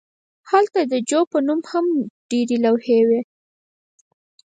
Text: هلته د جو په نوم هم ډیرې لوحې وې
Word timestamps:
هلته 0.49 0.79
د 0.91 0.93
جو 1.09 1.19
په 1.31 1.37
نوم 1.47 1.61
هم 1.71 1.85
ډیرې 2.29 2.57
لوحې 2.63 2.99
وې 3.07 3.21